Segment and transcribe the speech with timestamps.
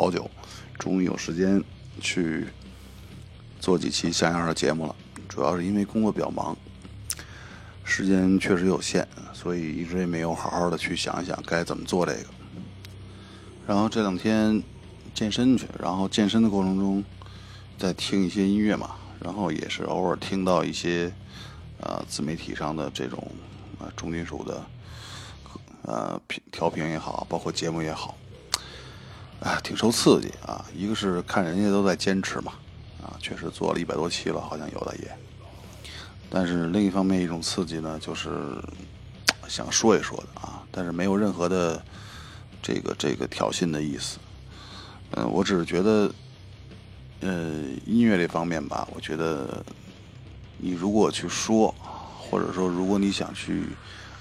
[0.00, 0.30] 好久，
[0.78, 1.62] 终于有时间
[2.00, 2.46] 去
[3.60, 4.96] 做几期像样的节目了。
[5.28, 6.56] 主要是因为工作比较忙，
[7.84, 12.24] 时间确实有限，所以一直也没有好好的去想一想该怎么做这个。
[13.66, 14.62] 然后这两天
[15.12, 17.04] 健身去，然后健身的过程中
[17.76, 18.92] 在听一些音乐嘛，
[19.22, 21.12] 然后也是偶尔听到一些
[21.82, 23.22] 呃自媒体上的这种。
[23.78, 24.64] 啊，重金属的，
[25.82, 26.18] 呃，
[26.50, 28.16] 调评也好，包括节目也好，
[29.40, 30.64] 啊，挺受刺激啊。
[30.74, 32.52] 一个是看人家都在坚持嘛，
[33.02, 35.10] 啊，确实做了一百多期了，好像有的也。
[36.28, 38.30] 但是另一方面，一种刺激呢，就是
[39.48, 41.82] 想说一说的啊，但是没有任何的
[42.62, 44.18] 这个这个挑衅的意思。
[45.12, 46.12] 嗯，我只是觉得，
[47.20, 47.50] 呃，
[47.86, 49.64] 音乐这方面吧，我觉得
[50.58, 51.74] 你如果去说。
[52.30, 53.64] 或者说，如果你想去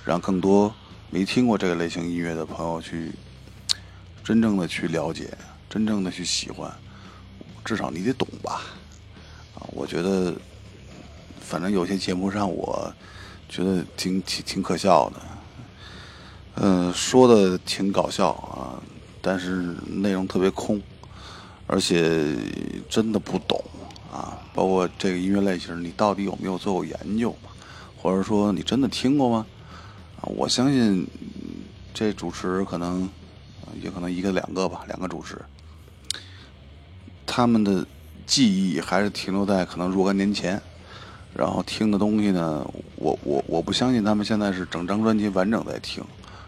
[0.04, 0.74] 让更多
[1.12, 3.12] 没听过这个类型音乐的朋友去
[4.30, 5.36] 真正的去了解，
[5.68, 6.72] 真正的去喜欢，
[7.66, 8.62] 至少你得懂吧？
[9.56, 10.32] 啊，我觉得，
[11.42, 12.94] 反正有些节目上，我
[13.50, 15.22] 觉得挺挺挺可笑的，
[16.58, 18.78] 嗯，说的挺搞笑啊，
[19.20, 20.80] 但是内容特别空，
[21.66, 22.38] 而且
[22.88, 23.60] 真的不懂
[24.14, 24.38] 啊。
[24.54, 27.36] 包括这个音乐类型，你到底有没有做过研究？
[27.98, 29.48] 或者说你真的听过吗？
[30.22, 31.08] 啊，我相信
[31.96, 33.10] 这主持可能
[33.82, 35.38] 也可能一个两个吧，两个主持，
[37.26, 37.86] 他们的
[38.26, 40.62] 记忆还是停留在可能若干年前，
[41.36, 46.04] 然后听的东西呢，我我我不相信他们现在是整张专辑完整在听，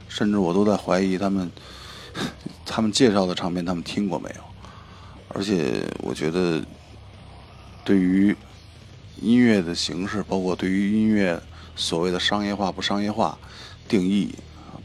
[0.07, 1.51] 甚至我都在怀疑他们
[2.65, 4.43] 他们介绍的唱片他们听过没有，
[5.29, 6.63] 而且我觉得
[7.83, 8.35] 对于。
[9.21, 11.39] 音乐的形式，包括对于音乐
[11.75, 13.37] 所谓的商业化不商业化
[13.87, 14.33] 定义，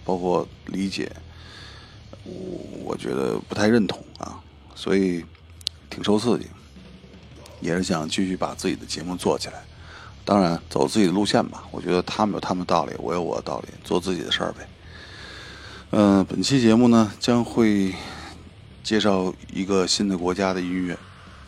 [0.05, 1.11] 包括理解，
[2.27, 4.39] 我我觉得不太认同啊，
[4.75, 5.25] 所以
[5.89, 6.47] 挺受刺激，
[7.61, 9.65] 也是想继续把自己的节目做起来。
[10.25, 11.65] 当然，走自己的路线吧。
[11.71, 14.69] 我觉得他们有他们的道理，我有我的道理，做自己的事儿呗。
[15.91, 17.95] 嗯，本期节目呢将会
[18.83, 20.99] 介绍一个新的国家的音乐，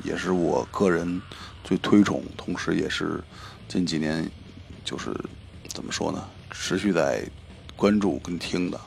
[0.05, 1.21] 也是我个人。
[1.65, 3.23] 最推崇，同时也是
[3.69, 4.27] 近几年
[4.87, 5.15] 就是
[5.75, 7.29] 怎么说呢，持续在
[7.77, 8.81] 关注跟听的，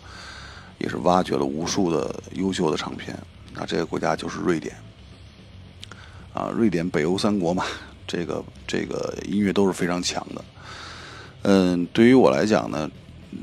[0.82, 3.18] 也是挖掘了无数的优秀的唱片。
[3.54, 4.76] 那这个国家就是瑞典
[6.34, 7.66] 啊，瑞典北欧三国嘛，
[8.08, 10.44] 这个这个音乐都是非常强的。
[11.44, 12.90] 嗯，对于我来讲呢，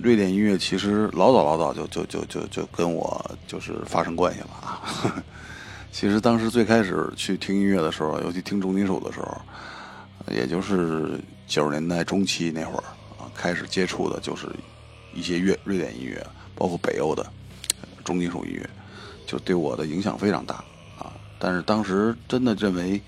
[0.03, 5.23] 瑞典音乐其实老早老早就就就就就跟我就是发生关系了啊。
[5.93, 9.41] 其实当时最开始去听音乐的时候，尤其听重金属的时候，
[10.33, 12.85] 也就是九十年代中期那会儿
[13.19, 14.47] 啊，开始接触的就是
[15.13, 16.25] 一些乐瑞典音乐，
[16.55, 17.27] 包括北欧的
[18.09, 18.71] 重金属音乐，
[19.27, 20.55] 就对我的影响非常大
[20.99, 21.13] 啊。
[21.39, 22.99] 但是当时真的认为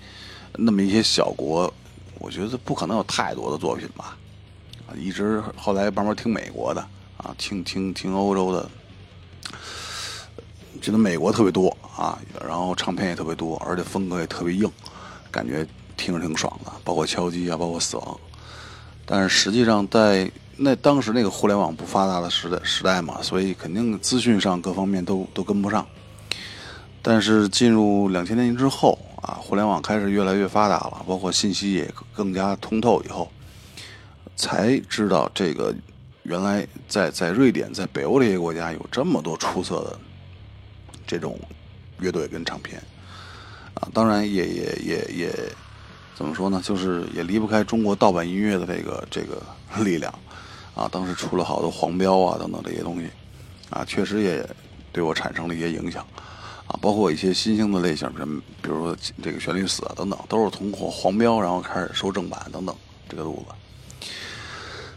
[0.55, 1.73] 那么一些小国，
[2.19, 4.15] 我觉得不可能有太多的作品吧
[4.85, 4.93] 啊。
[4.95, 6.81] 一直后来慢慢听美国的
[7.17, 8.69] 啊，听听听欧洲的。
[10.79, 14.71] 觉得美国特别多啊，然后唱片也特别多，而且风格也特别硬，
[15.31, 15.65] 感觉
[15.97, 16.71] 听着挺爽的。
[16.83, 18.19] 包括敲击啊，包括死亡。
[19.05, 20.31] 但是实际上，在
[20.63, 25.85] 那当时那个互联网不发达的时代时代嘛，所以肯定资讯上各方面都都跟不上。
[27.01, 33.31] 但是进入两千年之后啊，互联网开始越来越发达了，包括信息也更加通透以后，
[34.35, 35.75] 才知道这个
[36.21, 39.99] 原来在在瑞典、在北欧这些国家有这么多出色的。
[41.07, 41.37] 这种
[41.99, 42.81] 乐队跟唱片
[43.73, 45.51] 啊，当然也也也也
[46.15, 46.61] 怎么说呢？
[46.63, 49.43] 就是也离不开中国盗版音乐的这个这个
[49.83, 50.13] 力量
[50.75, 50.87] 啊。
[50.91, 53.09] 当时出了好多黄标啊等等这些东西
[53.69, 54.47] 啊，确实也
[54.91, 56.05] 对我产生了一些影响
[56.67, 56.77] 啊。
[56.81, 62.75] 包括一些新兴的类型，什么比如说这个旋律死啊等等，都是通过黄标然后开始收正版等等
[63.09, 63.55] 这个路子。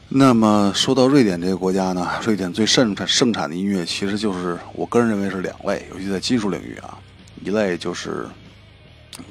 [0.09, 6.99] 那么说到瑞典这个国家呢，瑞典最盛产盛产的音乐，其实就是我个人认为是两类，尤其在金属领域啊，
[7.43, 8.29] 一类就是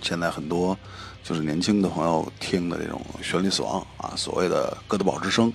[0.02, 0.78] 现在很多
[1.24, 5.54] 就是年轻的朋友听的这种旋律死亡啊，所谓的哥德堡之声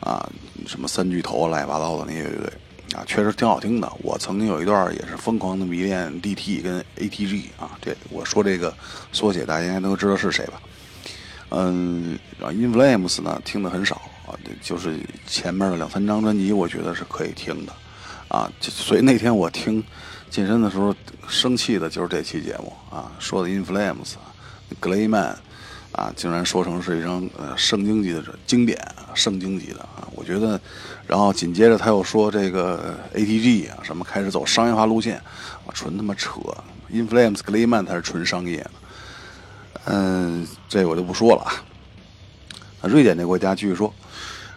[0.00, 0.28] 啊，
[0.66, 2.52] 什么三巨头啊乱七八糟的那些乐队
[2.94, 3.92] 啊，确实挺好听的。
[4.02, 8.74] 我曾经有一段也是疯狂的迷恋 DT 跟 ATG 啊，这我说这个
[9.12, 10.60] 缩写大家应该都知道是谁吧？
[11.50, 14.00] 嗯，然后 In Flames 呢听的很少。
[14.26, 17.72] 啊，就是前面的两三张专辑，我觉得是可以听的，
[18.28, 19.82] 啊，所以那天我听
[20.30, 20.94] 健身的时候
[21.26, 24.12] 生气的就是这期节目啊，说的 In Flames、
[24.80, 25.34] Glayman，
[25.92, 28.78] 啊，竟然说成是一张呃圣经级的经典，
[29.14, 30.60] 圣经级的啊，我觉得，
[31.06, 35.16] 然后紧接着他又说这个 ATG 啊什么开始走商业化路线，
[35.66, 36.40] 啊，纯他妈扯
[36.92, 38.70] ，Inflames 格雷曼才是纯商业的，
[39.86, 41.52] 嗯，这我就不说了啊。
[42.82, 43.92] 瑞典这国家继续说。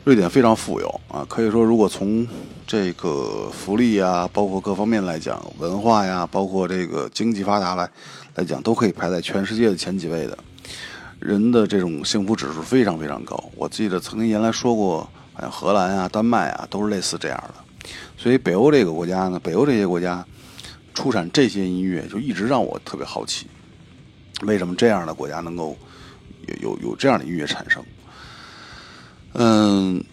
[0.05, 2.27] 瑞典非常富有啊，可以说，如果从
[2.67, 7.89] 这个福利啊，包括各方面来讲，文化呀，包括这个经济发达来
[8.35, 10.37] 来讲，都可以排在全世界的前几位的。
[11.23, 13.41] 人的这种幸福指数非常非常高。
[13.55, 17.89] 我记得曾经原来说过，好像荷兰啊、丹麦啊都是类似这样的。
[18.17, 20.25] 所以北欧这个国家呢，北欧这些国家
[20.93, 23.47] 出产这些音乐，就一直让我特别好奇，
[24.41, 25.77] 为什么这样的国家能够
[26.47, 27.81] 有有有这样的音乐产生？
[29.33, 30.03] 嗯，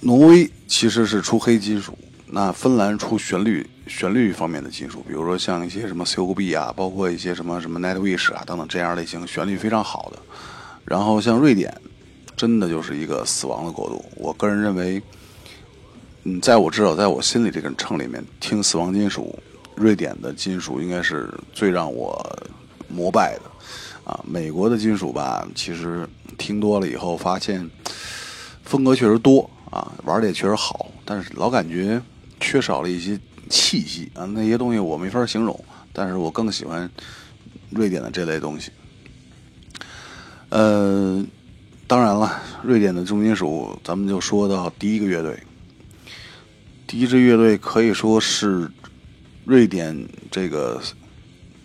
[0.00, 10.18] 挪威其实是出黑金属，那芬兰出旋律旋律方面的金属，比如说像一些什么 COB 啊，包括一些什么什么 Nightwish 啊等等这样类型旋律非常好的。
[10.84, 11.74] 然后像瑞典，
[12.36, 14.04] 真的就是一个死亡的国度。
[14.16, 15.02] 我个人认为，
[16.24, 19.38] 嗯，在我知道，在我心里这个秤里面听死亡金属，
[19.74, 22.24] 瑞典的金属应该是最让我
[22.88, 23.42] 膜拜的。
[24.10, 27.68] 啊，美国的金属吧，其实听多了以后发现。
[28.62, 32.00] 风格确实多啊，玩的也确实好，但是老感觉
[32.38, 33.18] 缺少了一些
[33.48, 35.64] 气息啊，那些东西我没法形容。
[35.92, 36.88] 但是我更喜欢
[37.70, 38.70] 瑞典的这类东西。
[40.50, 41.24] 呃，
[41.86, 45.38] 当然了，瑞典的重金属，咱们就说到第一个乐队，
[46.88, 48.68] 第一支乐队可以说是
[49.44, 50.80] 瑞典这个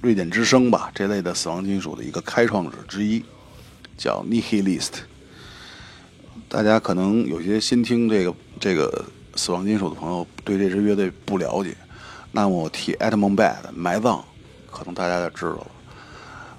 [0.01, 3.23] 瑞典之声吧这类的死亡金属的一个开创者之一，
[3.97, 4.91] 叫 Nihilist。
[6.47, 9.03] 大家可能有些新听这个这个
[9.35, 11.75] 死亡金属的朋友对这支乐队不了解，
[12.31, 14.23] 那么我提 a t m o n Bad 埋葬，
[14.71, 15.67] 可能大家就知道了。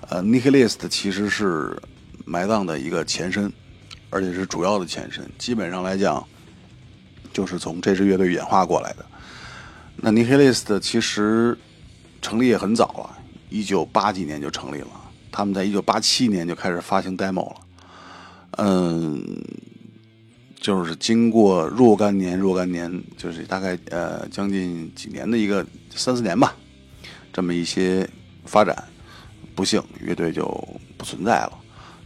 [0.09, 1.80] 呃，Nihilist 其实是
[2.26, 3.50] 埋葬的一个前身，
[4.11, 5.26] 而且是主要的前身。
[5.38, 6.23] 基本上来讲，
[7.33, 9.06] 就是从这支乐队演化过来的。
[9.97, 11.56] 那 Nihilist 其实
[12.21, 13.18] 成立也很早了，
[13.49, 14.88] 一九八几年就成立了。
[15.33, 17.56] 他们在一九八七年就开始发行 demo 了。
[18.59, 19.25] 嗯。
[20.59, 25.64] 就是经过若干年、若干年，就是大概呃将近几年的一个
[25.95, 26.56] 三四年吧，
[27.33, 28.09] 这么一些
[28.47, 28.83] 发展，
[29.54, 30.42] 不幸乐队就
[30.97, 31.52] 不存在了，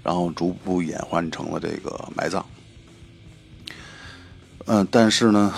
[0.03, 2.45] 然后逐步演换成了这个埋葬。
[4.67, 5.53] 嗯，但是呢，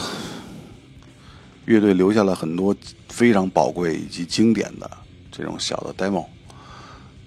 [1.67, 2.75] 乐队留下了很多
[3.09, 4.91] 非常宝贵以及经典的
[5.31, 6.27] 这种小的 demo，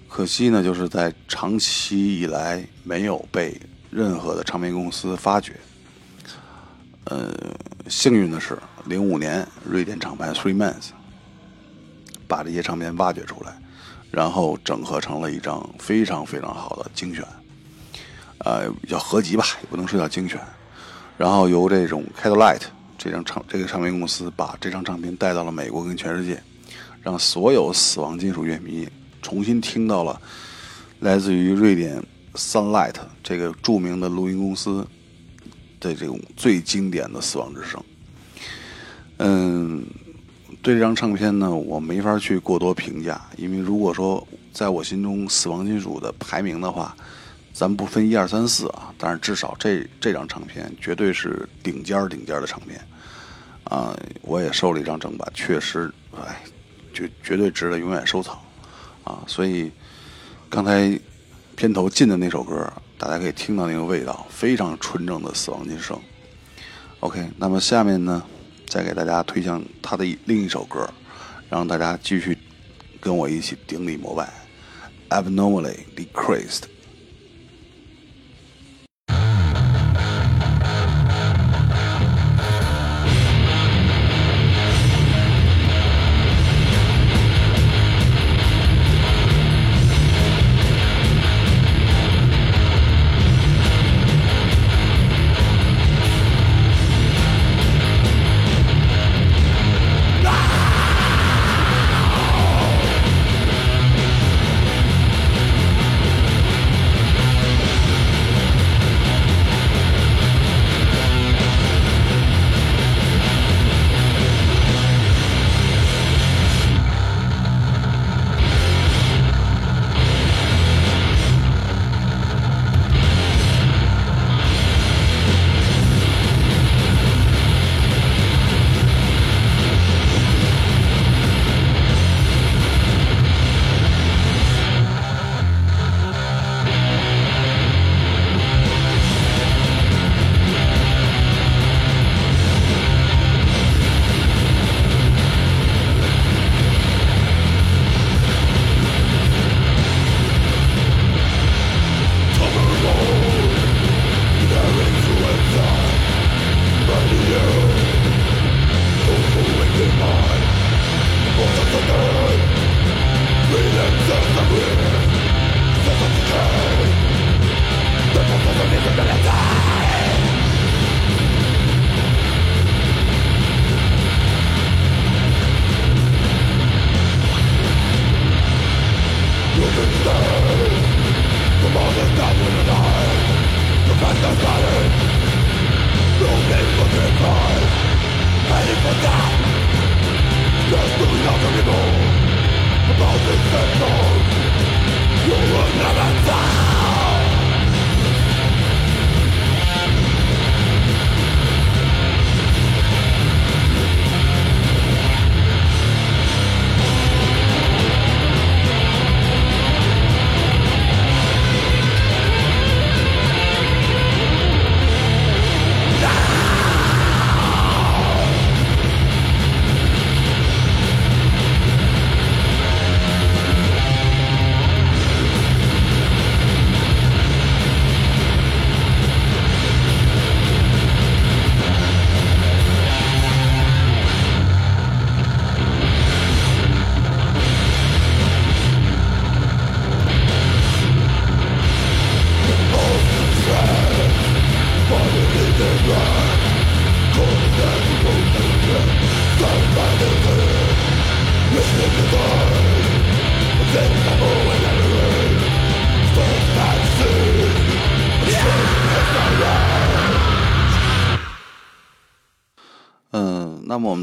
[0.08, 5.54] 可惜呢，就是在长期以来没有被任何的唱片公司发掘。
[7.04, 7.32] 呃，
[7.88, 10.88] 幸运的是，零五年瑞典厂牌 Three Mans
[12.26, 13.56] 把这些唱片挖掘出来，
[14.10, 17.24] 然后整合成了一张非常非常好的精选，
[18.38, 20.40] 呃，叫合集吧，也不能说叫精选。
[21.16, 22.62] 然后由这种 Catalyte
[22.98, 26.42] 这张唱这个唱片公司把这张唱片带到了美国跟全世界，
[27.02, 28.88] 让所有死亡金属乐迷
[29.22, 30.20] 重新听到了
[31.00, 32.02] 来自于瑞典
[32.34, 34.86] Sunlight 这个著名的录音公司。
[35.78, 37.84] 的这种最经典的死亡之声，
[39.18, 39.84] 嗯，
[40.66, 46.92] 对这张唱片呢，我没法去过多评价，因为如果说在我心中死亡金属的排名的话，
[47.52, 52.84] 咱不分一二三四啊，但是至少这这张唱片绝对是顶尖顶尖的唱片，
[53.62, 56.42] 啊，我也收了一张正版，确实，哎，
[56.92, 58.36] 绝绝对值得永远收藏，
[59.04, 59.70] 啊，所以
[60.50, 60.98] 刚才
[61.54, 62.68] 片头进的那首歌。
[62.98, 65.96] 大家可以听到那个味道，非常纯正的死亡金声。
[66.98, 68.20] OK，那么下面呢，
[68.66, 70.88] 再给大家推向他的另一首歌，
[71.48, 72.36] 让大家继续
[73.00, 74.28] 跟我一起顶礼膜拜
[75.10, 76.64] ，Abnormally Decreased。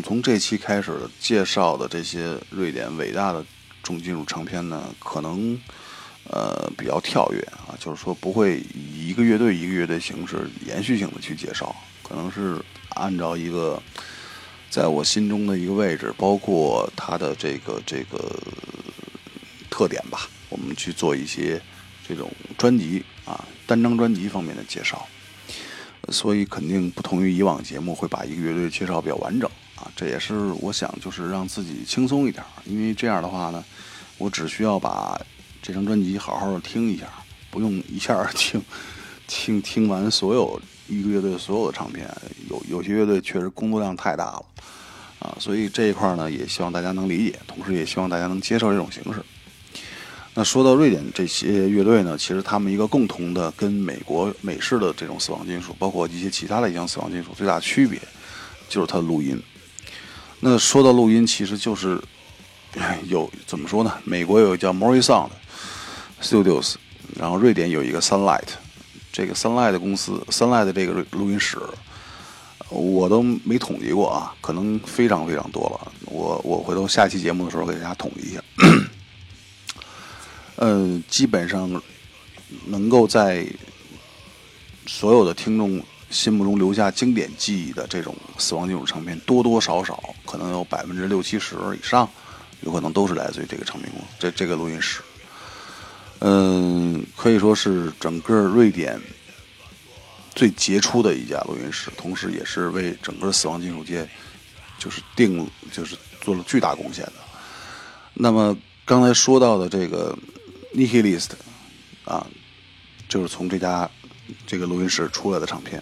[0.04, 3.44] 从这期开始介绍的这些瑞典伟大的
[3.82, 5.58] 重金属唱片呢，可能
[6.30, 13.82] 呃比较跳跃啊，就是说不会以一个乐队一个乐队形式延续性的去介绍，可能是按照一个
[14.70, 18.38] 在我心中的一个位置，包括它的这个这个
[19.70, 21.62] 特点吧，我们去做一些
[22.06, 25.08] 这种专辑啊单张专辑方面的介绍，
[26.10, 29.50] 所以肯定不同于以往节目会把一个乐队介绍比较完整。
[29.76, 33.64] 啊这也是我想，就是让自己轻松一点，因为这样的话呢，
[34.18, 35.20] 我只需要把
[35.62, 37.06] 这张专辑好好的听一下，
[37.50, 38.62] 不用一下 听
[39.28, 42.08] 听听完所有一个乐队所有的唱片。
[42.50, 44.46] 有有些乐队确实工作量太大了
[45.20, 49.24] 啊，所以这一块呢，也希望大家能理解，同时也希望大家能接受这种形式。
[50.36, 58.00] 那说到瑞典这些乐队呢，其实他们一个共同的跟美国美式的这种死亡金属，包括一些其他的一些死亡金属最大区别，
[58.68, 59.42] 就是它的录音。
[60.46, 61.98] 那说到录音，其实就是
[63.06, 63.94] 有怎么说呢？
[64.04, 65.30] 美国有叫 Mori Sound
[66.22, 66.76] Studios，
[67.16, 68.50] 然后瑞典有一个 Sunlight，
[69.10, 71.58] 这个 Sunlight 公司，Sunlight 这个录音室，
[72.68, 75.94] 我都没统计过啊，可能非常非常多了。
[76.08, 78.44] 我我回头下期节目的时候给大家统计一下。
[80.58, 81.82] 嗯， 基本上
[82.66, 83.48] 能够在
[84.88, 85.82] 所有的听众。
[86.14, 92.08] 心目中留下经典记忆的这种死亡金属唱片，多多少少可能有百分之六七十以上，
[92.62, 95.02] 有可能都是来自于这个唱片公司，这这个录音室。
[96.20, 99.02] 嗯，可以说是整个瑞典
[100.36, 104.08] 最杰出的一家录音室，同时也是为整个死亡金属界
[104.78, 107.14] 就是定就是做了巨大贡献的。
[108.14, 110.16] 那么刚才说到的这个
[110.76, 111.32] Nihilist
[112.06, 112.26] 啊，
[113.10, 113.90] 就是从这家
[114.46, 115.82] 这个录音室出来的唱片。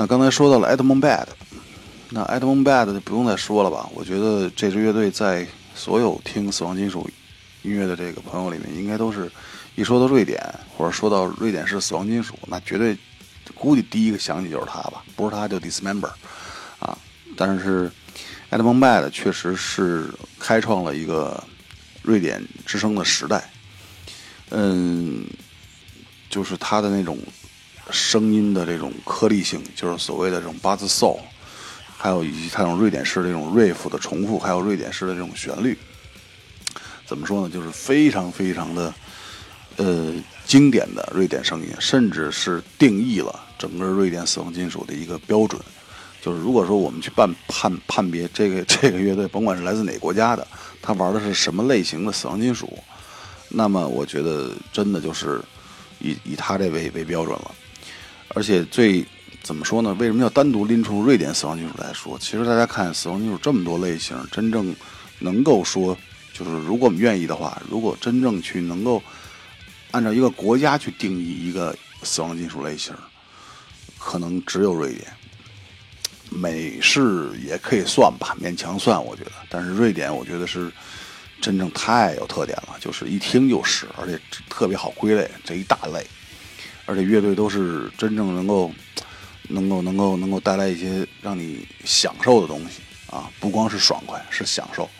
[0.00, 1.26] 那刚才说到了 Edmund Bad，
[2.08, 3.86] 那 Edmund Bad 就不用再说了吧？
[3.94, 7.06] 我觉得这支乐队在所有听死亡金属
[7.60, 9.30] 音乐的这个朋友里面，应该都是
[9.74, 10.42] 一说到瑞典
[10.74, 12.96] 或者说到瑞典式死亡金属，那绝对
[13.54, 15.04] 估计第一个想起就是他吧？
[15.14, 16.10] 不是他就 Dismember
[16.78, 16.96] 啊！
[17.36, 17.92] 但是
[18.50, 20.08] Edmund Bad 确实是
[20.38, 21.44] 开创了一个
[22.00, 23.50] 瑞典之声的时代，
[24.48, 25.26] 嗯，
[26.30, 27.18] 就是他的那种。
[27.92, 31.18] 声音的这种颗粒性，就是所谓的这种八字 soul，
[31.96, 35.76] 还有以及它这种瑞典式的这种 riff 的重复，还有瑞典式的这种旋律，
[37.06, 37.52] 怎么说呢？
[37.52, 38.94] 就是非常非常的
[39.76, 40.14] 呃
[40.46, 45.60] 经典的瑞典声音，甚至是定义了整个瑞典死亡金属的一个标准。
[46.22, 50.46] 就是如果说我们去判判判别这个 这个乐队，甭管是来自哪国家的，
[50.82, 52.78] 他玩的是什么类型的死亡金属，
[53.48, 55.40] 那么我觉得真的就是
[55.98, 57.50] 以以他这为为标准了。
[58.34, 59.04] 而且最
[59.42, 59.94] 怎么说呢？
[59.98, 62.18] 为什么要单独拎出瑞典死亡金属来说？
[62.18, 64.74] 其实大家看死亡金属这么多类型，真正
[65.18, 65.96] 能够说，
[66.32, 69.02] 就是如果我们愿意的话，如果真正去能够
[69.90, 72.94] 按照一个国家去定义一个死亡金属类型，
[73.98, 75.06] 可能只有瑞典。
[76.32, 79.32] 美式也可以算吧，勉强算，我觉得。
[79.48, 80.70] 但是瑞典，我觉得是
[81.40, 84.16] 真正太有特点了，就是一听就是，而且
[84.48, 86.06] 特别好归类，这一大类。
[86.90, 88.72] 而且乐队都是真正能够、
[89.50, 94.90] 能够、能够、能够带来一些让你享受的东西啊，不光是爽快，是享受。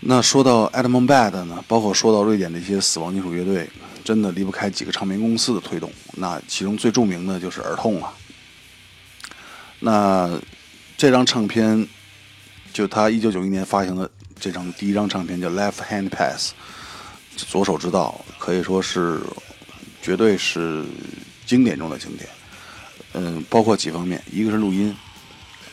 [0.00, 3.70] 那说到 Adam Bad 呢，包括说到瑞典的一些死亡金属乐队，
[4.02, 5.92] 真的离不开几个唱片公司的推动。
[6.14, 8.12] 那其中最著名的就是耳痛了。
[9.78, 10.36] 那
[10.96, 11.86] 这张唱片，
[12.72, 16.52] 就他一九九一年发行的这张第一张唱片叫《Left Hand Pass》，
[17.48, 19.20] 左手之道，可以说是
[20.02, 20.84] 绝对是
[21.46, 22.28] 经典中的经典。
[23.14, 24.94] 嗯，包括几方面，一个是录音，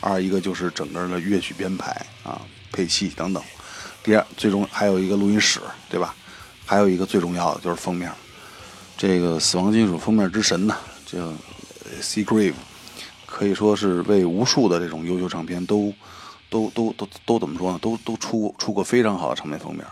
[0.00, 1.90] 二一个就是整个的乐曲编排
[2.22, 2.40] 啊、
[2.72, 3.42] 配器等等。
[4.02, 5.60] 第二，最终还有一个录音室，
[5.90, 6.14] 对吧？
[6.64, 8.10] 还有一个最重要的就是封面，
[8.96, 11.32] 这个死亡金属封面之神呢，叫
[12.00, 12.54] s e Grave，
[13.24, 15.92] 可以说是为无数的这种优秀唱片都
[16.48, 17.78] 都都都都怎么说呢？
[17.80, 19.84] 都都出出过非常好的唱片封面。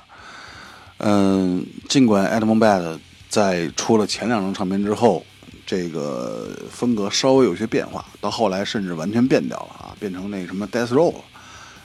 [0.98, 2.98] 嗯，尽管 Adam Bad
[3.34, 5.26] 在出了前两张唱片之后，
[5.66, 11.24] 这个风格稍微有些变化，到后来甚至完全变掉了啊，变成那什么 Death Row 了。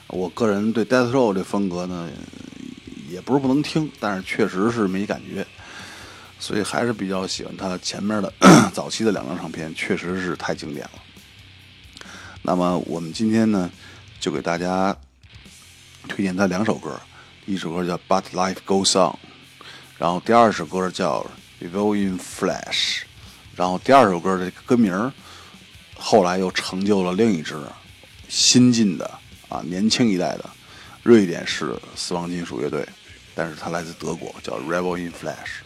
[0.10, 2.08] 我个人对 Death Row 这风格呢，
[3.10, 5.44] 也不是不能听，但是确实是没感觉，
[6.38, 8.32] 所以还是比较喜欢他前面的
[8.72, 12.04] 早期的两张唱片，确实是太经典了。
[12.44, 13.72] 那么我们今天呢，
[14.20, 14.96] 就给大家
[16.08, 17.02] 推荐他两首歌，
[17.48, 19.14] 一首歌叫《But Life Goes On》，
[19.98, 21.22] 然后第二首歌叫
[21.62, 22.64] 《Revel in Flash》，
[23.56, 25.12] 然后第二首歌的歌名
[25.96, 27.58] 后来又成就了另一支
[28.28, 29.20] 新进的。
[29.50, 30.48] 啊，年轻一代的
[31.02, 32.88] 瑞典式死亡金属乐队，
[33.34, 35.64] 但是它来自德国，叫 Rebel in Flash。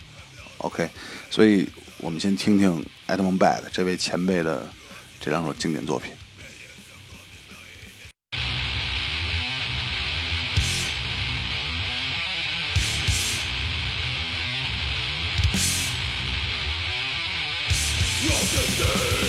[0.59, 0.89] OK，
[1.29, 4.65] 所以我们先听听 Edmund Bad 这位前辈的
[5.19, 6.13] 这两首经典作品。
[18.23, 19.22] Your sister.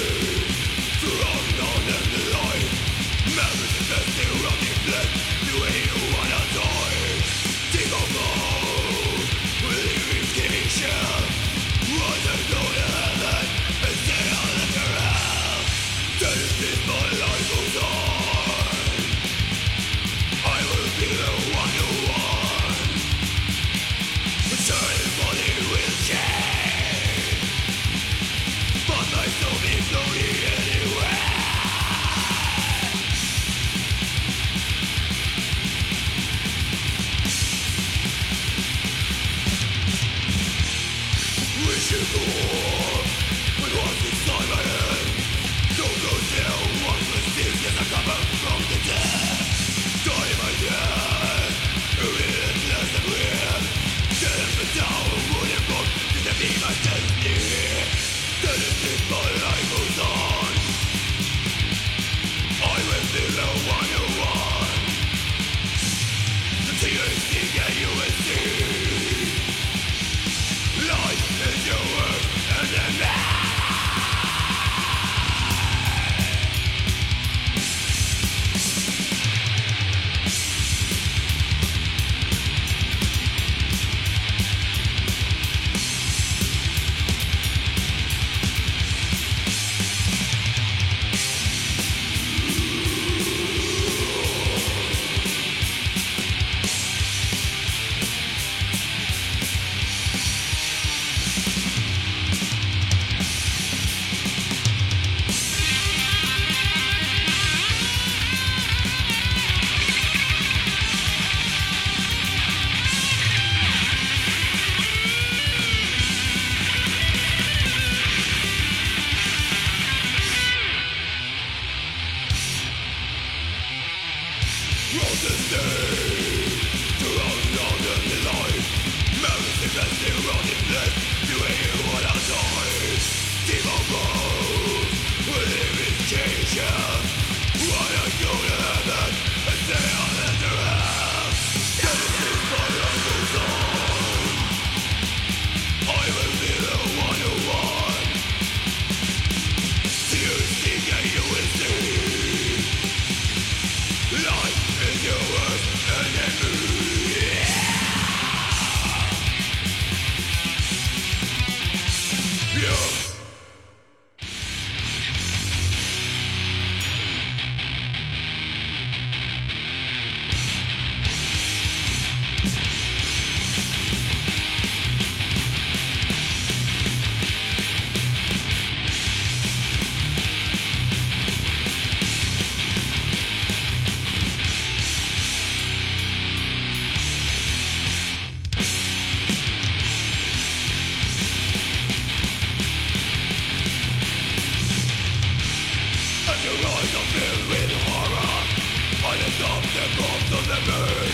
[199.74, 201.10] the cost of the pain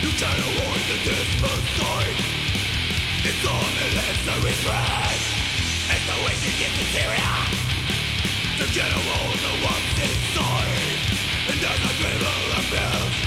[0.00, 2.18] You can't avoid the dismal sight
[3.28, 5.24] It's all the necessary trash
[5.92, 7.44] It's the way to get material
[8.56, 11.00] To get around the what's inside
[11.52, 13.20] And there's a greater abuse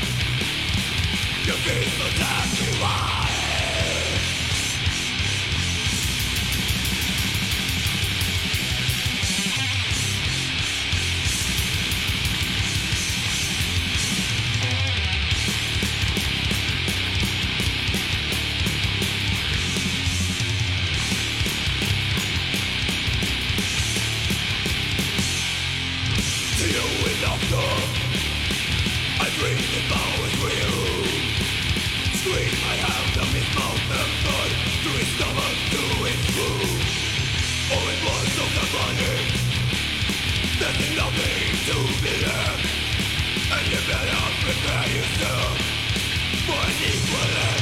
[1.46, 3.33] You feel will damn you are
[40.60, 42.66] There's nothing to be left
[43.56, 45.58] And you better prepare yourself
[46.46, 47.53] For an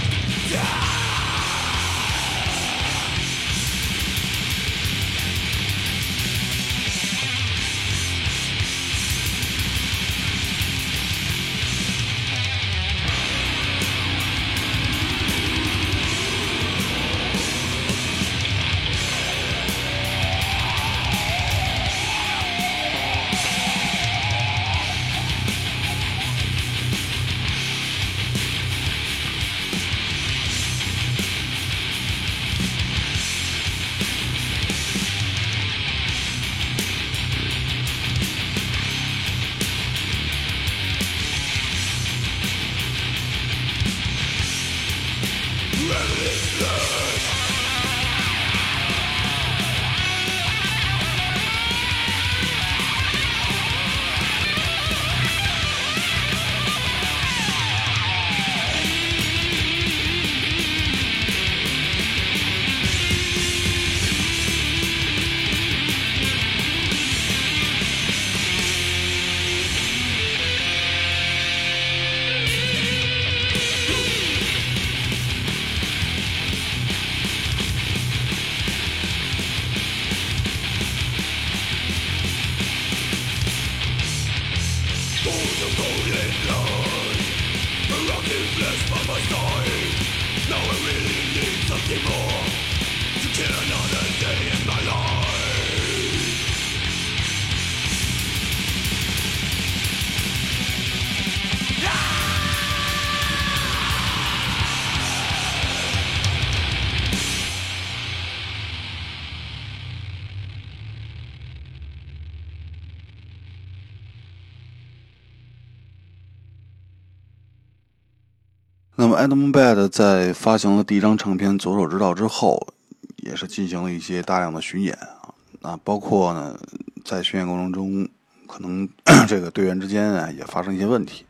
[119.22, 122.74] ，Adam Bad 在发行了第一张唱片《左手之道》之后，
[123.18, 125.30] 也是进行了一些大量的巡演啊，
[125.60, 126.58] 那包括呢，
[127.06, 128.10] 在巡演过程中，
[128.48, 128.90] 可能
[129.30, 131.24] 这个队员之间啊也发生一些问题，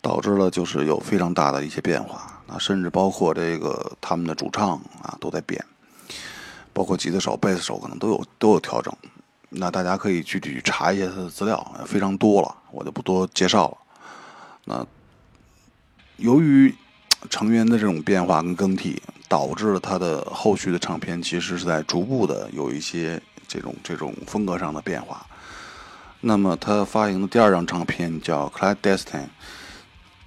[0.00, 5.64] 导致了就是有非常大的一些变化啊，甚至包括这个他们的主唱啊都在变，
[6.72, 8.94] 包括吉他手、贝斯手可能都有都有调整。
[9.48, 13.76] 那大家可以具体去查一些他的资料，非常多了，我就不多介绍了。
[14.66, 14.86] 那。
[16.18, 16.72] 由于
[17.30, 25.26] 成员的这种变化跟更替，导致了他的后续的唱片其实是在逐步的有一些这种这种风格上的变化。
[26.20, 29.24] 那么他发行的第二张唱片叫《Clandestine》，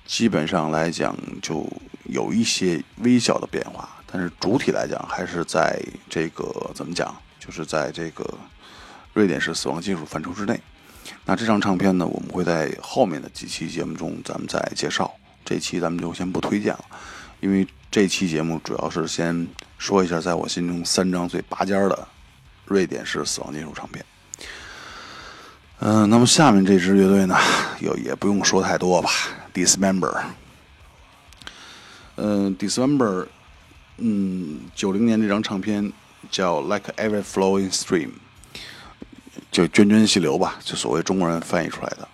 [0.06, 1.66] 基本上来讲就
[2.04, 8.28] 有一些微小的变化，但是主体来讲还是在这个怎么讲，就是在这个
[9.14, 10.60] 瑞典式死亡金属范畴之内。
[11.24, 15.14] 那这张唱片呢，我们会在后面的几期节目中咱们再介绍。
[15.46, 16.86] 这期咱们就先不推荐了，
[17.40, 22.08] 因为这期节目主要是先说一下在我心中三张最拔尖的
[22.66, 24.04] 瑞典式死亡金属唱片。
[25.80, 27.38] 嗯，那么下面这支乐队呢，
[27.80, 29.10] 有也不用说太多吧
[29.54, 30.24] ，Dismember。
[32.16, 33.28] 嗯，Dismember，
[33.98, 35.92] 嗯，九零年这张唱片
[36.32, 38.08] 叫《Like Every Flowing Stream》，
[39.52, 42.08] 就涓涓细流吧，就所谓中国人翻译出来的。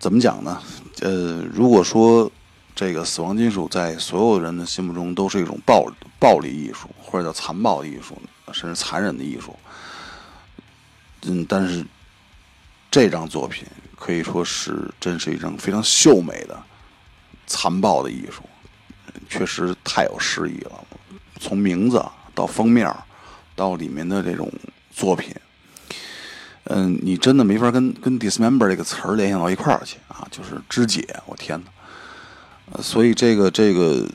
[0.00, 0.60] 怎么讲呢？
[1.00, 2.30] 呃，如果说
[2.74, 8.20] 这个死亡金属在所有人的心目中都是一种暴暴力艺术，或者叫残暴艺术，
[8.52, 9.56] 甚至残忍的艺术，
[11.22, 11.84] 嗯，但是
[12.90, 16.62] 这张作品可以说是真是一张非常秀美的
[17.46, 18.42] 残暴的艺术，
[19.28, 20.84] 确实太有诗意了。
[21.40, 22.94] 从名字到封面
[23.56, 24.50] 到里面的这种
[24.92, 25.34] 作品，
[26.74, 32.80] 嗯，你真的没法跟跟 dismember 这个词儿联想到一块儿去啊，就是肢解，我天哪！
[32.80, 34.08] 所以这个这个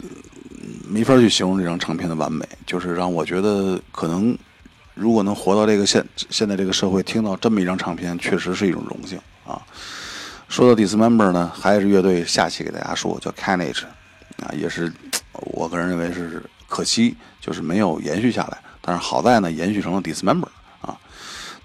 [0.90, 4.36] 没法去形容这张唱片的完美，就是让我觉得可能
[4.96, 9.62] 如果能活到这个现现在这个社会，听到这么一张唱片，确实是一种荣幸啊。
[10.50, 13.84] 说到 dismember 呢，还是乐队下期给大家说，叫 Carnage
[14.42, 14.92] 啊，也是
[15.34, 18.58] 我个人认为是可惜，就是没有延续下来。
[18.82, 20.48] 但是好在呢，延续成了 dismember。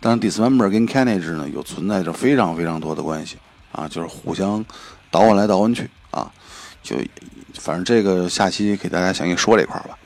[0.03, 3.37] 但是 Dismember 跟 Carnage 呢有存在着非常非常多的关系
[3.71, 4.63] 啊，就是互相
[5.13, 6.31] 倒换来倒换去啊，
[6.83, 6.97] 就
[7.55, 9.97] 反正这个下期给大家详细说这块吧。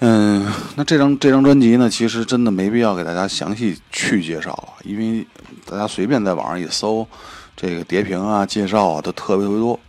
[0.00, 5.26] 嗯，那这张这张专辑呢，其实真的没必要给大家详细去介绍了，因为
[5.64, 7.08] 大家随便在网上一搜，
[7.56, 9.80] 这个碟评啊、介绍啊都特别特别多。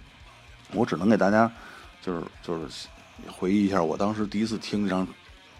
[0.71, 1.51] 我只能给大家
[2.01, 2.87] 就是就是
[3.27, 5.05] 回忆一下我当时第一次听这张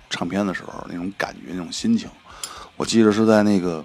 [0.09, 2.09] 唱片的时候那种感觉、那种心情。
[2.77, 3.83] 我记得是在那个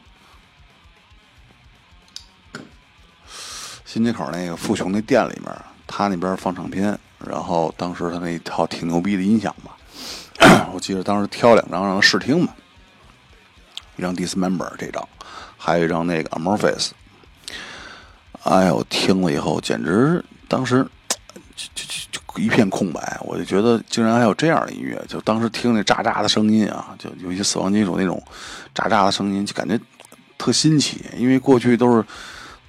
[3.84, 5.50] 新街口那个富雄那店里面，
[5.86, 9.76] 他那边放唱片，然后当时他那一套挺牛逼的音响吧，
[10.72, 12.54] 我记得当时挑两张让他试听嘛，
[13.96, 15.06] 一张 Dismember 这张，
[15.58, 16.90] 还有一张那个 Amorphis，
[18.44, 20.86] 哎呦，听了以后简直当时
[21.54, 28.22] 就就就就一片空白，我就觉得竟然还有这样的音乐，就当时听那喳喳的声音啊，就有一些死亡金属那种。
[28.74, 29.78] 喳喳的声音就感觉
[30.38, 32.02] 特新奇，因为过去都是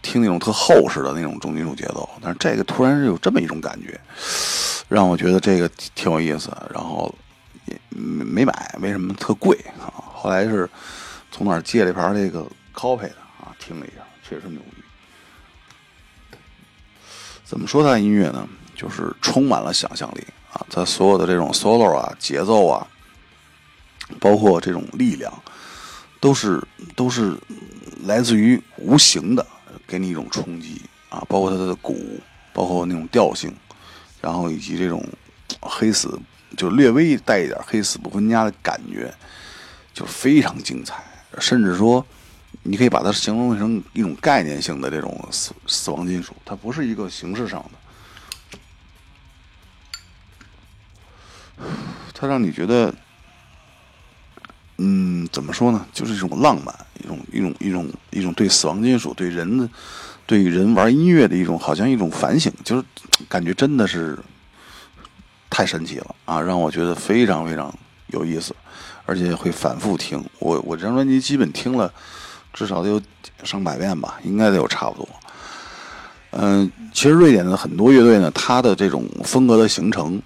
[0.02, 3.98] 听那种特厚实的那种重金属节奏，但是这个突然有这么一种感觉，
[4.90, 6.52] 让我觉得这个挺有意思。
[6.74, 7.14] 然后
[7.68, 9.88] 也没没买，为什么特贵啊？
[10.14, 10.70] 后来是
[11.32, 12.46] 从哪借了一盘这个
[12.76, 16.38] copy 的啊，听了一下，确实牛逼。
[17.46, 18.46] 怎么说它音乐呢？
[18.84, 20.60] 就是充满了想象力啊！
[20.70, 22.86] 它所有的这种 solo 啊、节奏啊，
[24.20, 25.32] 包括这种力量。
[26.20, 26.66] 都是
[26.96, 27.38] 都是
[28.06, 29.46] 来自于无形的，
[29.86, 31.22] 给你一种冲击啊！
[31.28, 32.18] 包括它的鼓，
[32.54, 33.54] 包括那种调性，
[34.22, 35.06] 然后以及这种
[35.60, 36.18] 黑死，
[36.56, 39.14] 就略微带一点黑死不分家的感觉，
[39.94, 41.04] 就非常精彩。
[41.40, 42.06] 甚至说，
[42.62, 47.72] 你可以把它形容成一种概念性的这种死死亡金属，它不是一个形式上的，
[52.14, 52.94] 它让你觉得。
[54.80, 55.86] 嗯，怎么说呢？
[55.94, 59.70] 就是一种浪漫，一种一种一种一种对死亡金属、对人的、
[60.26, 62.84] 对人玩音乐的一种，好像一种反省，就是
[63.30, 64.18] 感觉真的是
[65.48, 66.42] 太神奇了啊！
[66.42, 67.74] 让我觉得非常非常
[68.08, 68.54] 有意思，
[69.06, 70.22] 而且会反复听。
[70.40, 71.94] 我我这张专辑基本听了
[72.52, 73.00] 至少得有
[73.44, 75.08] 上百遍吧，应该得有差不多。
[76.32, 80.20] 嗯，其实瑞典的很多乐队呢，它的这种风格的形成。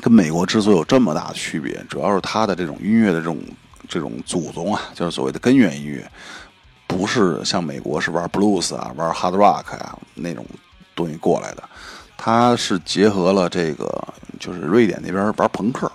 [0.00, 3.38] 跟美国之所以有这么大的区别，主要是它的这种音乐的这种
[3.88, 6.08] 这种祖宗啊，就是所谓的根源音乐，
[6.86, 10.44] 不是像美国是玩 blues 啊、玩 hard rock 啊那种
[10.94, 11.62] 东西过来的，
[12.16, 13.88] 它是结合了这个，
[14.38, 15.90] 就是瑞典那边玩朋克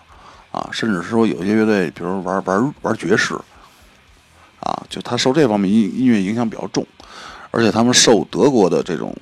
[0.51, 3.35] 啊，甚至是说有些乐队，比如玩玩玩爵士
[4.61, 6.85] 啊，就他受这方面音音乐影响比较重，
[7.51, 9.15] 而且他们受德国的这种。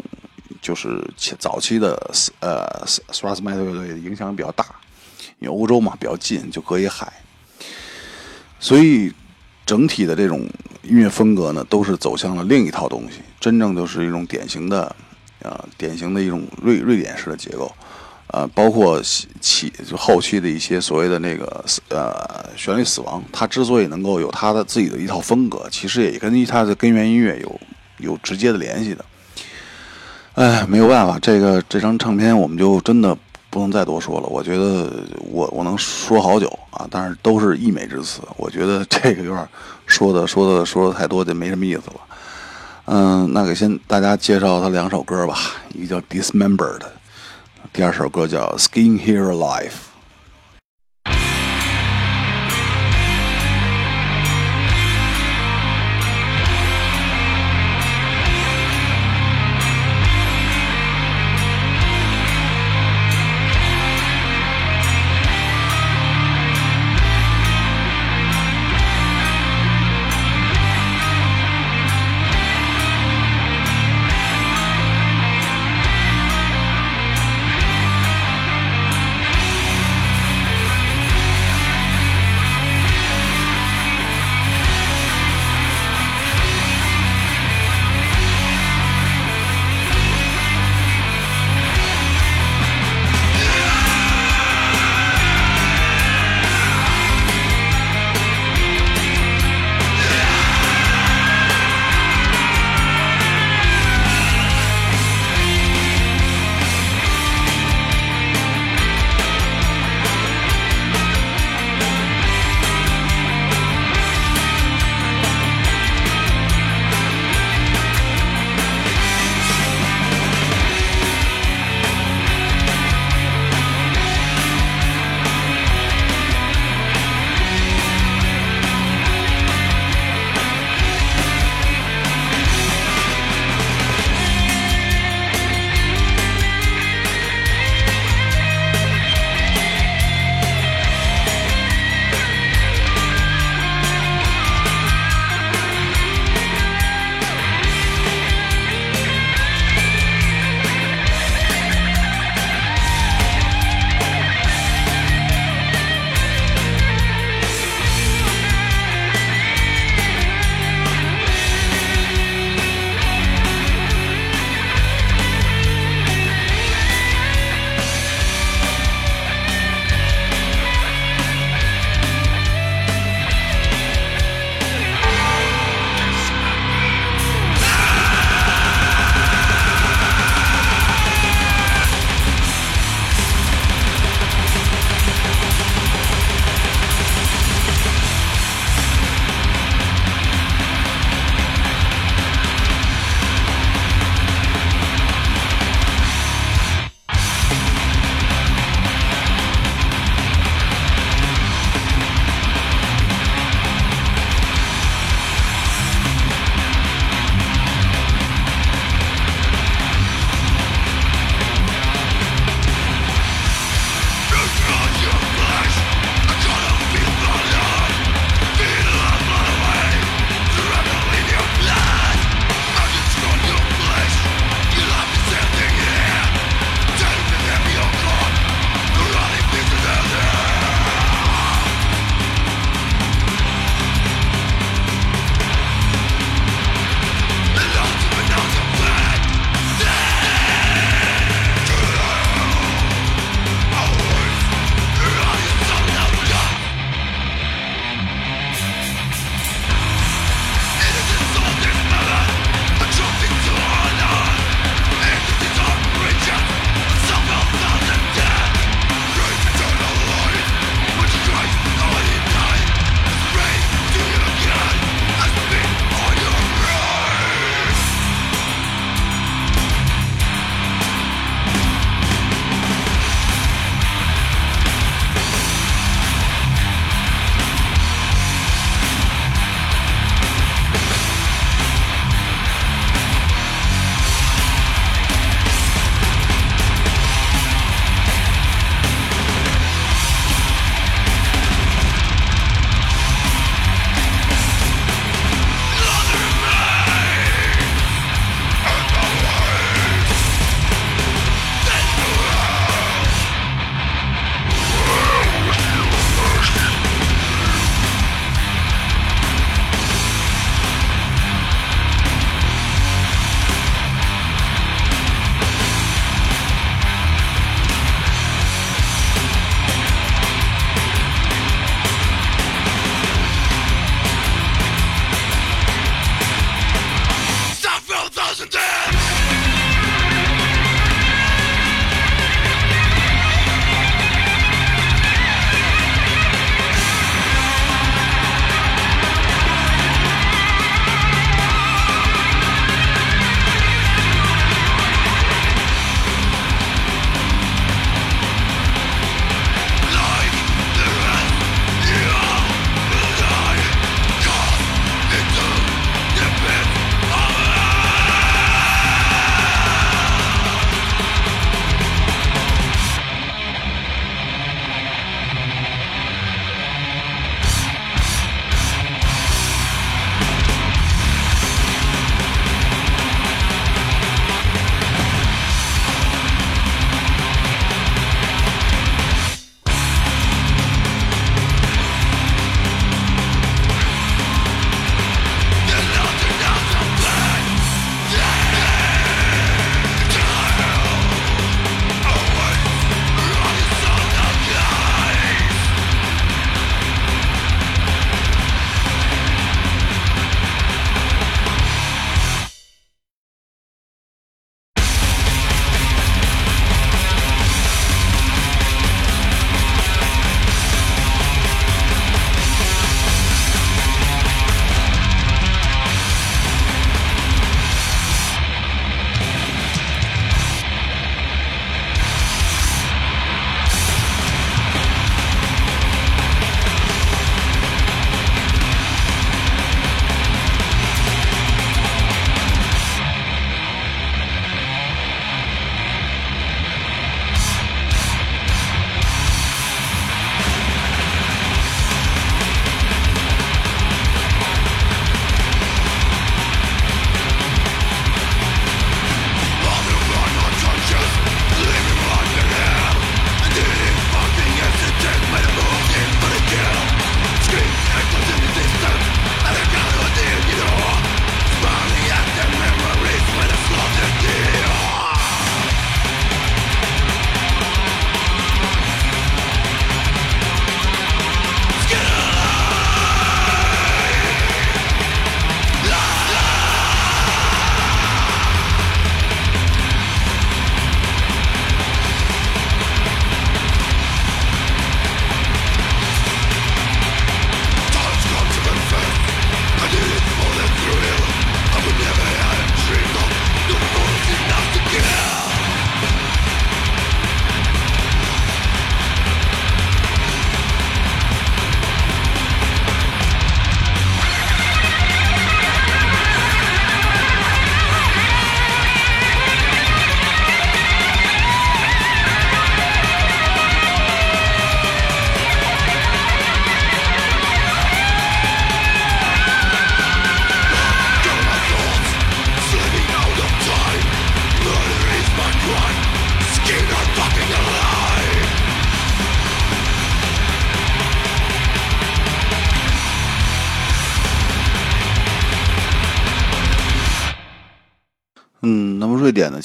[0.62, 1.04] 就是
[1.38, 1.96] 早期的
[2.40, 4.66] 呃 s t r a s m e t a 乐队影响比较大，
[5.40, 7.12] 因为欧洲嘛比较近，就隔一海，
[8.60, 9.14] 所以
[9.66, 10.48] 整体的这种
[10.84, 14.96] 音乐风格呢，都是走向了另一套东西，真正就是一种典型的
[15.44, 17.72] 啊典型的一种瑞瑞典式的结构，
[18.28, 19.02] 呃，包括
[19.40, 27.62] 起就后期的一些所谓的那个呃旋律死亡，它之所以能够有它的自己的一套风格，其实也跟它的根源音乐有
[28.00, 29.06] 有直接的联系的。
[30.36, 33.16] 哎，没有办法，这个这张唱片我们就真的
[33.50, 34.28] 不能再多说了。
[34.28, 34.90] 我觉得
[35.30, 38.22] 我我能说好久啊，但是都是溢美之词。
[38.38, 39.48] 我觉得这个有点
[39.86, 41.96] 说的说的说的太多就没什么意思了。
[42.86, 45.38] 嗯，那给先大家介绍他两首歌吧，
[45.74, 46.80] 一个叫《Dismembered》，
[47.74, 49.70] 第二首歌叫《Skin Here Life》。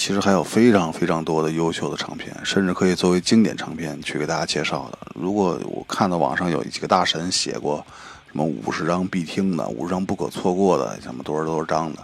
[0.04, 4.98] 其实还有非常非常多的优秀的唱片，甚至可以作为经典唱片去给大家介绍的。
[5.14, 7.82] 如果我看到网上有几个大神写过
[8.30, 12.00] 什么五十张必听的、五十张不可错过的，什么多少多少张的，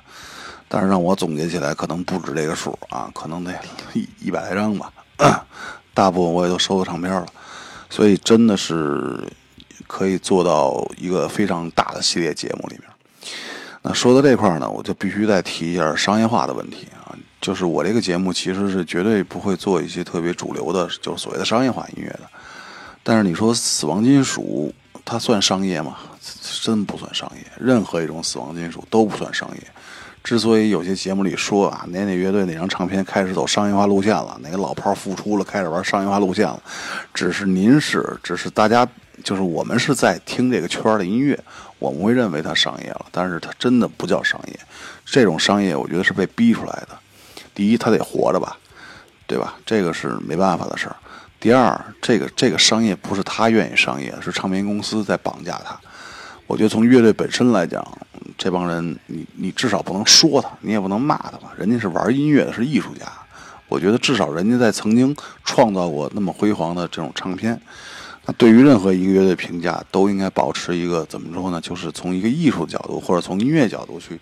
[0.67, 3.53] 但是让我总结起来，可能不止这个数啊，可能得
[3.93, 4.91] 一一百来张吧。
[5.93, 7.27] 大部分我也都收过唱片了，
[7.91, 9.23] 所以真的是
[9.87, 12.85] 可以做到一个非常大的系列节目里面。
[13.83, 16.89] 那说到这块呢，我就必须再提一下商业化的问题，
[17.41, 22.21] 就是我这个节目其实是绝对不会做一些特别主流的，就是所谓的商业化音乐的。
[23.03, 24.75] 但是你说死亡金属，
[25.05, 25.97] 它算商业吗？
[26.63, 29.63] 真不算商业，任何一种死亡金属都不算商业。
[30.23, 36.63] 之所以有些节目里说啊，哪哪乐队哪张唱片开始走商业化路线了，哪个老炮儿复出了，开始玩商业化路线了，
[37.15, 38.87] 只是您是，只是大家，
[39.25, 41.43] 就是我们是在听这个圈的音乐，
[41.79, 44.61] 我们会认为它商业了，但是它真的不叫商业。
[45.07, 46.89] 这种商业，我觉得是被逼出来的。
[47.55, 48.57] 第一，他得活着吧，
[49.27, 49.55] 对吧？
[49.65, 50.97] 这个是没办法的事儿。
[51.39, 55.79] 第二，这个这个商业不是他愿意商业，是唱片公司在绑架他。
[56.47, 57.87] 我觉得从乐队本身来讲，
[58.37, 61.53] 这帮人，你你至少不能说他，你也不能骂他吧？
[61.57, 63.07] 人家是玩音乐的，是艺术家。
[63.69, 67.59] 我觉得至少人家在曾经创造过那么辉煌的这种唱片。
[68.27, 71.61] 那对于任何一个乐队评价，都应该保持一个怎么说呢？
[71.61, 74.21] 就是从一个艺术角度或者从音乐角度去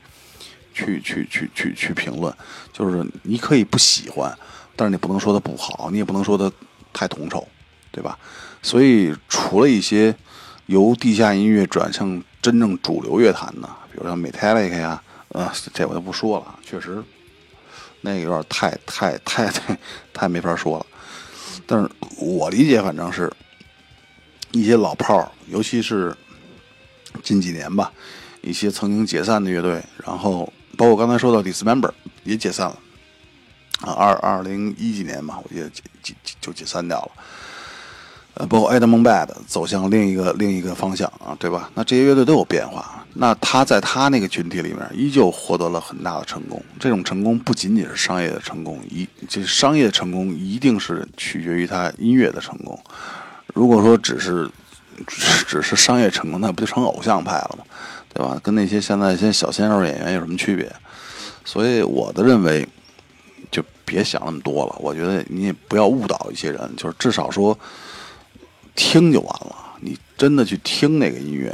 [0.84, 2.32] 去去去去去评论。
[2.72, 4.36] 就是你可以不喜欢，
[4.76, 6.50] 但是你不能说它不好，你也不能说它
[6.92, 7.46] 太统筹，
[7.90, 8.18] 对吧？
[8.62, 10.14] 所以除了一些。
[10.68, 17.02] 由地下音乐转向真正主流乐坛的，比如像 Metallica 呀，呃，这我就不说了，确实
[18.02, 19.78] 那个有点太太太太
[20.12, 20.84] 太没法说了。
[21.66, 23.32] 但是我理解，反正是
[24.52, 26.14] 一些老炮儿，尤其是
[27.22, 27.90] 近几年吧，
[28.42, 31.90] 一些曾经解散的乐队，然后包括刚才说到 Dismember
[32.22, 32.78] 也解散了
[33.80, 37.10] 啊，二二零一几年吧，我记得就就就解散掉了。
[38.34, 41.68] 呃，包括 Adam Bad 走向另一个另一个方向啊，对吧？
[41.74, 46.62] 那这些乐队都有变化，那他在他那个群体里面依旧获得了很大的成功。
[46.78, 52.80] 这种成功不仅仅是商业的成功，一这商业成功一定是取决于他音乐的成功。
[53.54, 54.48] 如果说只是
[55.08, 57.64] 只是商业成功，那不就成偶像派了吗？
[58.14, 58.40] 对吧？
[58.42, 60.70] 跟那些现在一些小鲜肉演员有什么区别？
[61.44, 62.66] 所以我的认为，
[63.50, 64.76] 就别想那么多了。
[64.78, 67.58] 我觉得你也不要误导一些人，就是至少说。
[68.80, 71.52] 听就完了，你真的去听那个音乐，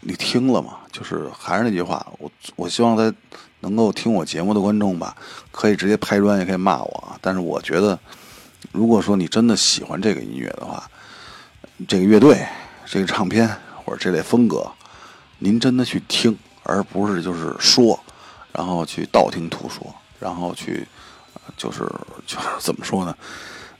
[0.00, 0.78] 你听了吗？
[0.90, 3.12] 就是还是那句话，我我希望在
[3.60, 5.14] 能够听我节目的观众吧，
[5.50, 7.18] 可以直接拍砖，也可以骂我。
[7.20, 7.98] 但是我觉得，
[8.72, 10.90] 如果说你真的喜欢这个音乐的话，
[11.86, 12.46] 这个乐队、
[12.86, 13.46] 这个唱片
[13.84, 14.66] 或者这类风格，
[15.42, 17.98] 您真的去听，而不是就是说，
[18.52, 20.86] 然后去道听途说，然后去
[21.56, 21.80] 就是
[22.24, 23.16] 就是怎么说呢？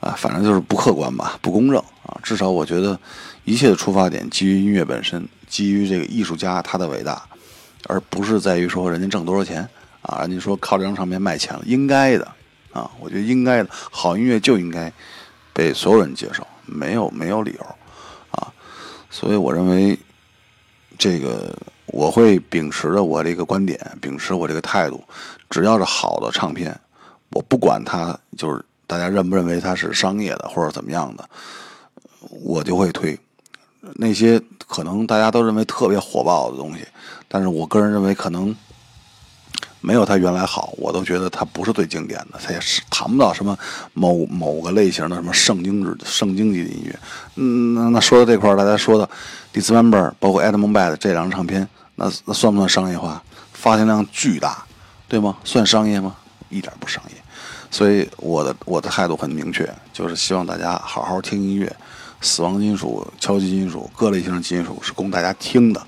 [0.01, 2.19] 啊，反正就是不客观吧，不公正啊！
[2.25, 2.99] 至少我觉得，
[3.45, 7.23] 一切的出发点基于音乐本身，基于这个艺术家他的伟大，
[7.87, 9.69] 而不是在于说人家挣多少钱
[10.03, 10.19] 啊！
[10.23, 12.27] 人家说靠这张唱片卖钱了，应该的
[12.73, 12.91] 啊！
[12.99, 14.93] 我觉得应该的，好音乐就应该
[15.53, 17.65] 被所有人接受，没有没有理由
[18.33, 18.53] 啊！
[19.09, 19.97] 所以我认为，
[20.99, 25.03] 这个我会秉持着我这个观点，秉持我这个态度，
[25.51, 26.78] 只要是好的唱片，
[27.30, 28.64] 我不管它就是。
[28.84, 31.26] 大家认不认为它是商业的或者怎么样的，
[32.43, 33.18] 我就会推
[33.95, 36.84] 那些可能大家都认为特别火爆的东西，
[37.26, 38.55] 但是我个人认为可能
[39.83, 43.59] 没有它原来好，我都觉得它不是最经典的，它也是谈不到什么
[43.93, 46.99] 某某个类型的什么圣经之圣经级的音乐。
[47.35, 49.07] 嗯，那那说到这块儿，大家说的
[49.53, 53.22] Dismember，包括 Adam Bad 这两张唱片，那那算不算商业化？
[53.53, 54.64] 发行量巨大，
[55.09, 55.37] 对吗？
[55.45, 56.16] 算商业吗？
[56.49, 57.16] 一点不商业。
[57.70, 61.74] 所以我的我的态度很明确，就是希望大家好好听音乐，
[62.20, 65.80] 死亡金属、敲击金属、各类型的金属是供大家听的，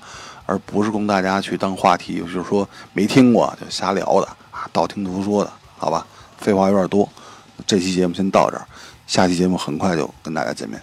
[0.45, 6.05] 而不是供大家去当话题，就是说没听过就瞎聊的啊，道听途说的，好吧？
[6.37, 7.07] 废话有点多，
[7.65, 8.65] 这期节目先到这儿，
[9.07, 10.81] 下期节目很快就跟大家见面。